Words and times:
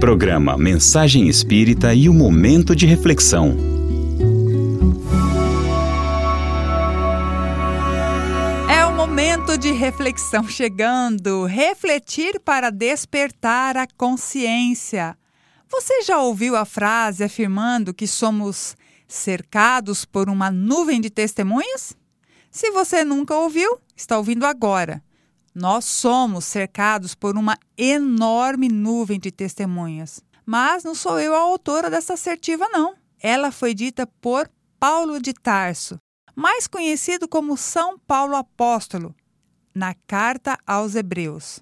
Programa 0.00 0.56
Mensagem 0.56 1.28
Espírita 1.28 1.92
e 1.92 2.08
o 2.08 2.14
Momento 2.14 2.74
de 2.74 2.86
Reflexão. 2.86 3.54
É 8.66 8.82
o 8.86 8.96
momento 8.96 9.58
de 9.58 9.72
reflexão 9.72 10.48
chegando. 10.48 11.44
Refletir 11.44 12.40
para 12.40 12.70
despertar 12.70 13.76
a 13.76 13.86
consciência. 13.86 15.14
Você 15.70 16.00
já 16.00 16.16
ouviu 16.16 16.56
a 16.56 16.64
frase 16.64 17.22
afirmando 17.22 17.92
que 17.92 18.06
somos 18.06 18.74
cercados 19.06 20.06
por 20.06 20.30
uma 20.30 20.50
nuvem 20.50 20.98
de 20.98 21.10
testemunhas? 21.10 21.94
Se 22.50 22.70
você 22.70 23.04
nunca 23.04 23.36
ouviu, 23.36 23.78
está 23.94 24.16
ouvindo 24.16 24.46
agora. 24.46 25.02
Nós 25.54 25.84
somos 25.84 26.44
cercados 26.44 27.14
por 27.14 27.36
uma 27.36 27.58
enorme 27.76 28.68
nuvem 28.68 29.18
de 29.18 29.30
testemunhas. 29.32 30.22
Mas 30.46 30.84
não 30.84 30.94
sou 30.94 31.18
eu 31.18 31.34
a 31.34 31.38
autora 31.38 31.90
dessa 31.90 32.14
assertiva, 32.14 32.68
não. 32.68 32.94
Ela 33.20 33.50
foi 33.50 33.74
dita 33.74 34.06
por 34.20 34.48
Paulo 34.78 35.20
de 35.20 35.32
Tarso, 35.32 35.98
mais 36.34 36.66
conhecido 36.66 37.28
como 37.28 37.56
São 37.56 37.98
Paulo 37.98 38.34
Apóstolo, 38.34 39.14
na 39.74 39.94
carta 40.06 40.58
aos 40.66 40.94
Hebreus. 40.94 41.60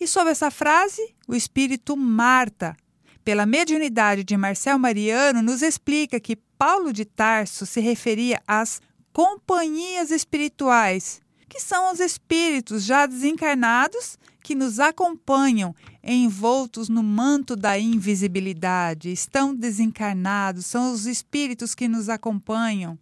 E 0.00 0.06
sobre 0.06 0.32
essa 0.32 0.50
frase, 0.50 1.14
o 1.28 1.34
espírito 1.34 1.96
Marta, 1.96 2.76
pela 3.24 3.46
mediunidade 3.46 4.24
de 4.24 4.36
Marcel 4.36 4.78
Mariano, 4.78 5.42
nos 5.42 5.62
explica 5.62 6.18
que 6.18 6.36
Paulo 6.58 6.92
de 6.92 7.04
Tarso 7.04 7.64
se 7.66 7.80
referia 7.80 8.42
às 8.46 8.80
companhias 9.12 10.10
espirituais 10.10 11.20
que 11.56 11.62
são 11.62 11.90
os 11.90 12.00
espíritos 12.00 12.84
já 12.84 13.06
desencarnados 13.06 14.18
que 14.42 14.54
nos 14.54 14.78
acompanham 14.78 15.74
envoltos 16.04 16.90
no 16.90 17.02
manto 17.02 17.56
da 17.56 17.78
invisibilidade. 17.78 19.10
Estão 19.10 19.54
desencarnados, 19.54 20.66
são 20.66 20.92
os 20.92 21.06
espíritos 21.06 21.74
que 21.74 21.88
nos 21.88 22.10
acompanham. 22.10 22.98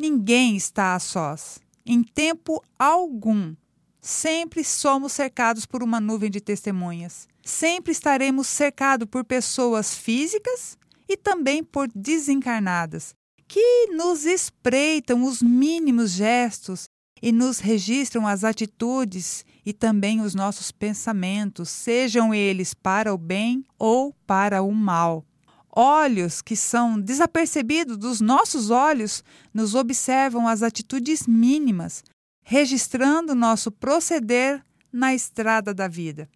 Ninguém 0.00 0.56
está 0.56 0.94
a 0.94 0.98
sós. 0.98 1.60
Em 1.84 2.02
tempo 2.02 2.64
algum, 2.78 3.54
sempre 4.00 4.64
somos 4.64 5.12
cercados 5.12 5.66
por 5.66 5.82
uma 5.82 6.00
nuvem 6.00 6.30
de 6.30 6.40
testemunhas. 6.40 7.28
Sempre 7.44 7.92
estaremos 7.92 8.46
cercados 8.46 9.06
por 9.06 9.22
pessoas 9.22 9.94
físicas 9.94 10.78
e 11.06 11.14
também 11.14 11.62
por 11.62 11.88
desencarnadas, 11.94 13.14
que 13.46 13.88
nos 13.88 14.24
espreitam 14.24 15.24
os 15.24 15.42
mínimos 15.42 16.12
gestos 16.12 16.88
e 17.22 17.32
nos 17.32 17.58
registram 17.58 18.26
as 18.26 18.44
atitudes 18.44 19.44
e 19.64 19.72
também 19.72 20.20
os 20.20 20.34
nossos 20.34 20.70
pensamentos, 20.70 21.68
sejam 21.68 22.32
eles 22.32 22.74
para 22.74 23.12
o 23.12 23.18
bem 23.18 23.64
ou 23.78 24.14
para 24.26 24.62
o 24.62 24.72
mal. 24.72 25.24
Olhos 25.70 26.40
que 26.40 26.56
são 26.56 26.98
desapercebidos 26.98 27.96
dos 27.96 28.20
nossos 28.20 28.70
olhos 28.70 29.22
nos 29.52 29.74
observam 29.74 30.48
as 30.48 30.62
atitudes 30.62 31.26
mínimas, 31.26 32.02
registrando 32.42 33.34
nosso 33.34 33.70
proceder 33.70 34.62
na 34.92 35.14
estrada 35.14 35.74
da 35.74 35.86
vida. 35.86 36.28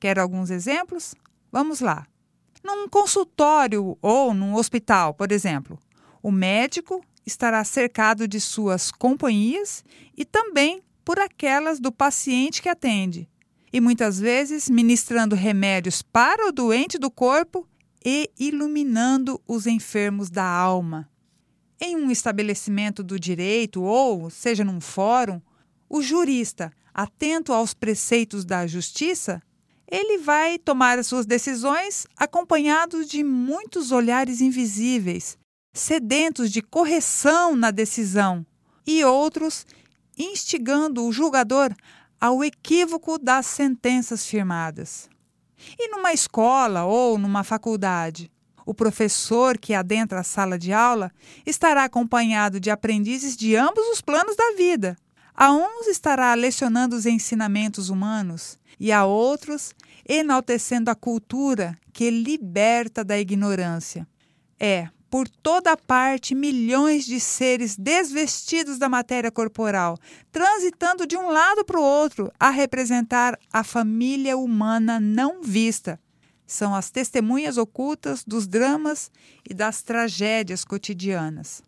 Quer 0.00 0.18
alguns 0.18 0.50
exemplos? 0.50 1.14
Vamos 1.50 1.80
lá. 1.80 2.06
Num 2.62 2.88
consultório 2.88 3.96
ou 4.02 4.34
num 4.34 4.54
hospital, 4.54 5.14
por 5.14 5.30
exemplo, 5.30 5.78
o 6.22 6.30
médico 6.30 7.04
estará 7.26 7.64
cercado 7.64 8.26
de 8.26 8.40
suas 8.40 8.90
companhias 8.90 9.84
e 10.16 10.24
também 10.24 10.82
por 11.04 11.18
aquelas 11.18 11.80
do 11.80 11.90
paciente 11.90 12.62
que 12.62 12.68
atende, 12.68 13.28
e 13.72 13.80
muitas 13.80 14.20
vezes 14.20 14.68
ministrando 14.68 15.34
remédios 15.34 16.02
para 16.02 16.48
o 16.48 16.52
doente 16.52 16.98
do 16.98 17.10
corpo 17.10 17.66
e 18.04 18.30
iluminando 18.38 19.40
os 19.46 19.66
enfermos 19.66 20.30
da 20.30 20.44
alma. 20.44 21.08
Em 21.80 21.96
um 21.96 22.10
estabelecimento 22.10 23.02
do 23.02 23.18
direito 23.18 23.82
ou, 23.82 24.30
seja, 24.30 24.64
num 24.64 24.80
fórum, 24.80 25.40
o 25.88 26.00
jurista, 26.02 26.72
atento 26.94 27.52
aos 27.52 27.74
preceitos 27.74 28.44
da 28.44 28.66
justiça, 28.66 29.42
ele 29.90 30.18
vai 30.18 30.58
tomar 30.58 30.98
as 30.98 31.06
suas 31.06 31.26
decisões 31.26 32.06
acompanhado 32.16 33.04
de 33.04 33.22
muitos 33.24 33.90
olhares 33.92 34.40
invisíveis 34.40 35.36
sedentos 35.72 36.50
de 36.50 36.60
correção 36.60 37.56
na 37.56 37.70
decisão, 37.70 38.44
e 38.86 39.04
outros 39.04 39.66
instigando 40.18 41.04
o 41.04 41.12
julgador 41.12 41.74
ao 42.20 42.44
equívoco 42.44 43.18
das 43.18 43.46
sentenças 43.46 44.26
firmadas. 44.26 45.08
E 45.78 45.88
numa 45.88 46.12
escola 46.12 46.84
ou 46.84 47.18
numa 47.18 47.44
faculdade, 47.44 48.30
o 48.64 48.74
professor 48.74 49.58
que 49.58 49.74
adentra 49.74 50.20
a 50.20 50.24
sala 50.24 50.58
de 50.58 50.72
aula 50.72 51.10
estará 51.44 51.84
acompanhado 51.84 52.60
de 52.60 52.70
aprendizes 52.70 53.36
de 53.36 53.56
ambos 53.56 53.84
os 53.88 54.00
planos 54.00 54.36
da 54.36 54.54
vida. 54.56 54.96
A 55.34 55.52
uns 55.52 55.86
estará 55.86 56.34
lecionando 56.34 56.94
os 56.94 57.06
ensinamentos 57.06 57.88
humanos 57.88 58.58
e 58.78 58.92
a 58.92 59.04
outros 59.04 59.74
enaltecendo 60.06 60.90
a 60.90 60.94
cultura 60.94 61.76
que 61.92 62.10
liberta 62.10 63.02
da 63.02 63.18
ignorância. 63.18 64.06
É, 64.60 64.88
por 65.12 65.28
toda 65.28 65.76
parte 65.76 66.34
milhões 66.34 67.04
de 67.04 67.20
seres 67.20 67.76
desvestidos 67.76 68.78
da 68.78 68.88
matéria 68.88 69.30
corporal, 69.30 69.98
transitando 70.32 71.06
de 71.06 71.18
um 71.18 71.28
lado 71.28 71.66
para 71.66 71.78
o 71.78 71.82
outro 71.82 72.32
a 72.40 72.48
representar 72.48 73.38
a 73.52 73.62
família 73.62 74.38
humana 74.38 74.98
não 74.98 75.42
vista. 75.42 76.00
São 76.46 76.74
as 76.74 76.90
testemunhas 76.90 77.58
ocultas 77.58 78.24
dos 78.24 78.46
dramas 78.46 79.10
e 79.46 79.52
das 79.52 79.82
tragédias 79.82 80.64
cotidianas. 80.64 81.62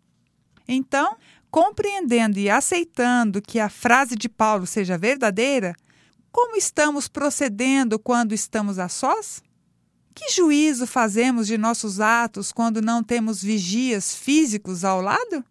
Então, 0.67 1.15
compreendendo 1.51 2.39
e 2.39 2.49
aceitando 2.49 3.43
que 3.43 3.59
a 3.59 3.69
frase 3.69 4.15
de 4.15 4.27
Paulo 4.27 4.65
seja 4.65 4.97
verdadeira, 4.97 5.75
como 6.31 6.55
estamos 6.55 7.07
procedendo 7.07 7.99
quando 7.99 8.33
estamos 8.33 8.79
a 8.79 8.89
sós? 8.89 9.43
Que 10.15 10.31
juízo 10.31 10.87
fazemos 10.87 11.45
de 11.45 11.57
nossos 11.57 11.99
atos 11.99 12.53
quando 12.53 12.81
não 12.81 13.03
temos 13.03 13.43
vigias 13.43 14.15
físicos 14.15 14.85
ao 14.85 15.01
lado? 15.01 15.43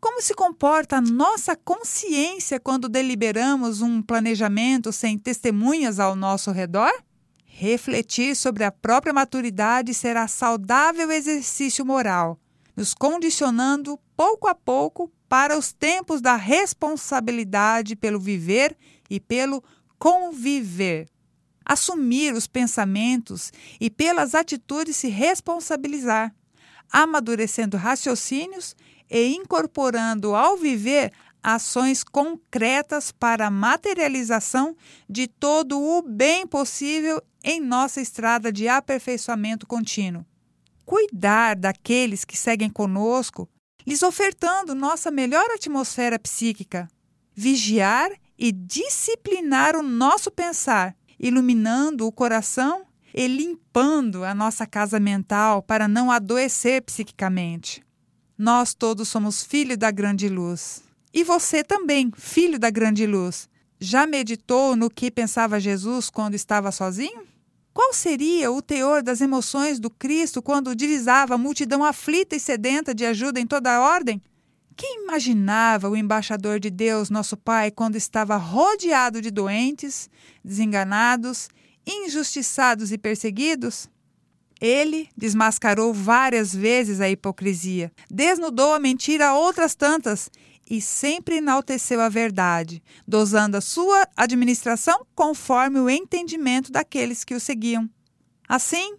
Como 0.00 0.20
se 0.20 0.34
comporta 0.34 0.96
a 0.96 1.00
nossa 1.00 1.54
consciência 1.54 2.58
quando 2.58 2.88
deliberamos 2.88 3.80
um 3.80 4.02
planejamento 4.02 4.92
sem 4.92 5.16
testemunhas 5.16 6.00
ao 6.00 6.16
nosso 6.16 6.50
redor? 6.50 6.92
Refletir 7.44 8.34
sobre 8.34 8.64
a 8.64 8.72
própria 8.72 9.12
maturidade 9.12 9.94
será 9.94 10.26
saudável 10.26 11.08
exercício 11.12 11.86
moral, 11.86 12.40
nos 12.74 12.94
condicionando 12.94 13.96
pouco 14.16 14.48
a 14.48 14.54
pouco 14.54 15.12
para 15.28 15.56
os 15.56 15.72
tempos 15.72 16.20
da 16.20 16.34
responsabilidade 16.34 17.94
pelo 17.94 18.18
viver 18.18 18.76
e 19.08 19.20
pelo 19.20 19.62
conviver 19.96 21.06
assumir 21.64 22.34
os 22.34 22.46
pensamentos 22.46 23.52
e 23.80 23.90
pelas 23.90 24.34
atitudes 24.34 24.96
se 24.96 25.08
responsabilizar, 25.08 26.34
amadurecendo 26.90 27.76
raciocínios 27.76 28.74
e 29.10 29.34
incorporando 29.34 30.34
ao 30.34 30.56
viver 30.56 31.12
ações 31.42 32.04
concretas 32.04 33.10
para 33.10 33.48
a 33.48 33.50
materialização 33.50 34.76
de 35.08 35.26
todo 35.26 35.80
o 35.80 36.02
bem 36.02 36.46
possível 36.46 37.20
em 37.42 37.60
nossa 37.60 38.00
estrada 38.00 38.52
de 38.52 38.68
aperfeiçoamento 38.68 39.66
contínuo. 39.66 40.24
Cuidar 40.84 41.56
daqueles 41.56 42.24
que 42.24 42.36
seguem 42.36 42.70
conosco, 42.70 43.48
lhes 43.86 44.02
ofertando 44.02 44.74
nossa 44.74 45.10
melhor 45.10 45.50
atmosfera 45.50 46.18
psíquica. 46.18 46.88
Vigiar 47.34 48.10
e 48.38 48.52
disciplinar 48.52 49.74
o 49.74 49.82
nosso 49.82 50.30
pensar, 50.30 50.94
iluminando 51.22 52.06
o 52.06 52.12
coração 52.12 52.82
e 53.14 53.28
limpando 53.28 54.24
a 54.24 54.34
nossa 54.34 54.66
casa 54.66 54.98
mental 54.98 55.62
para 55.62 55.86
não 55.86 56.10
adoecer 56.10 56.82
psiquicamente. 56.82 57.82
Nós 58.36 58.74
todos 58.74 59.08
somos 59.08 59.44
filhos 59.44 59.76
da 59.76 59.90
grande 59.92 60.28
luz. 60.28 60.82
E 61.14 61.22
você 61.22 61.62
também, 61.62 62.10
filho 62.16 62.58
da 62.58 62.70
grande 62.70 63.06
luz. 63.06 63.48
Já 63.78 64.06
meditou 64.06 64.74
no 64.74 64.90
que 64.90 65.10
pensava 65.10 65.60
Jesus 65.60 66.10
quando 66.10 66.34
estava 66.34 66.72
sozinho? 66.72 67.22
Qual 67.72 67.92
seria 67.94 68.50
o 68.50 68.60
teor 68.60 69.02
das 69.02 69.20
emoções 69.20 69.78
do 69.78 69.88
Cristo 69.88 70.42
quando 70.42 70.74
divisava 70.74 71.34
a 71.34 71.38
multidão 71.38 71.84
aflita 71.84 72.36
e 72.36 72.40
sedenta 72.40 72.94
de 72.94 73.04
ajuda 73.04 73.40
em 73.40 73.46
toda 73.46 73.72
a 73.72 73.80
ordem? 73.80 74.20
Quem 74.76 75.02
imaginava 75.04 75.88
o 75.88 75.96
embaixador 75.96 76.58
de 76.58 76.70
Deus, 76.70 77.10
nosso 77.10 77.36
Pai, 77.36 77.70
quando 77.70 77.96
estava 77.96 78.36
rodeado 78.36 79.20
de 79.20 79.30
doentes, 79.30 80.08
desenganados, 80.44 81.48
injustiçados 81.86 82.92
e 82.92 82.98
perseguidos? 82.98 83.88
Ele 84.60 85.08
desmascarou 85.16 85.92
várias 85.92 86.54
vezes 86.54 87.00
a 87.00 87.10
hipocrisia, 87.10 87.90
desnudou 88.08 88.72
a 88.72 88.78
mentira 88.78 89.34
outras 89.34 89.74
tantas 89.74 90.30
e 90.70 90.80
sempre 90.80 91.38
enalteceu 91.38 92.00
a 92.00 92.08
verdade, 92.08 92.82
dosando 93.06 93.56
a 93.56 93.60
sua 93.60 94.06
administração 94.16 95.04
conforme 95.14 95.80
o 95.80 95.90
entendimento 95.90 96.70
daqueles 96.70 97.24
que 97.24 97.34
o 97.34 97.40
seguiam. 97.40 97.90
Assim, 98.48 98.96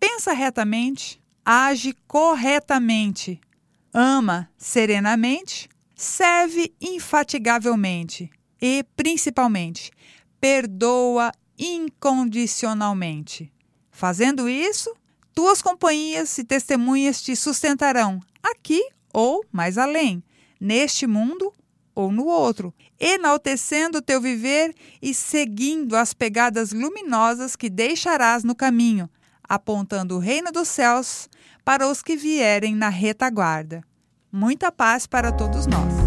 pensa 0.00 0.32
retamente, 0.32 1.22
age 1.44 1.94
corretamente, 2.08 3.40
ama 3.94 4.50
serenamente, 4.58 5.68
serve 5.94 6.74
infatigavelmente 6.80 8.28
e, 8.60 8.84
principalmente, 8.96 9.92
perdoa 10.40 11.30
incondicionalmente. 11.56 13.52
Fazendo 13.92 14.48
isso, 14.48 14.92
tuas 15.32 15.62
companhias 15.62 16.36
e 16.36 16.44
testemunhas 16.44 17.22
te 17.22 17.36
sustentarão 17.36 18.20
aqui 18.42 18.82
ou 19.12 19.44
mais 19.52 19.78
além, 19.78 20.22
neste 20.60 21.06
mundo 21.06 21.52
ou 21.94 22.10
no 22.10 22.26
outro, 22.26 22.74
enaltecendo 22.98 23.98
o 23.98 24.02
teu 24.02 24.20
viver 24.20 24.74
e 25.00 25.14
seguindo 25.14 25.94
as 25.94 26.12
pegadas 26.12 26.72
luminosas 26.72 27.54
que 27.54 27.70
deixarás 27.70 28.42
no 28.42 28.56
caminho, 28.56 29.08
apontando 29.48 30.16
o 30.16 30.18
reino 30.18 30.52
dos 30.52 30.68
céus 30.68 31.28
para 31.64 31.88
os 31.88 32.02
que 32.02 32.16
vierem 32.16 32.74
na 32.74 32.88
retaguarda. 32.88 33.82
Muita 34.30 34.70
paz 34.72 35.06
para 35.06 35.32
todos 35.32 35.66
nós. 35.66 36.03